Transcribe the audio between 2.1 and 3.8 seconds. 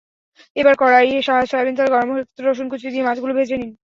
হলে তাতে রসুন কুচি দিয়ে মাছগুলো দিন।